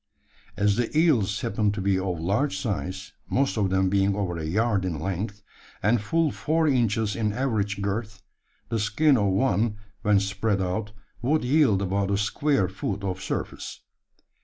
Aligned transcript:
As 0.57 0.77
the 0.77 0.97
eels 0.97 1.41
happened 1.41 1.75
to 1.75 1.79
be 1.79 1.99
of 1.99 2.19
large 2.19 2.57
size 2.57 3.13
most 3.29 3.55
of 3.55 3.69
them 3.69 3.87
being 3.87 4.15
over 4.15 4.35
a 4.35 4.45
yard 4.47 4.83
in 4.83 4.99
length, 4.99 5.43
and 5.83 6.01
full 6.01 6.31
four 6.31 6.67
inches 6.67 7.15
in 7.15 7.31
average 7.33 7.83
girth 7.83 8.23
the 8.69 8.79
skin 8.79 9.15
of 9.15 9.27
one 9.27 9.75
when 10.01 10.19
spread 10.19 10.59
out 10.59 10.91
would 11.21 11.43
yield 11.43 11.83
about 11.83 12.09
a 12.09 12.17
square 12.17 12.67
foot 12.67 13.03
of 13.03 13.21
surface. 13.21 13.81